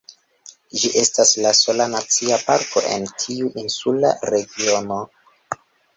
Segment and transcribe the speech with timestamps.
[0.83, 4.99] Ĝi estas la sola nacia parko en tiu insula regiono.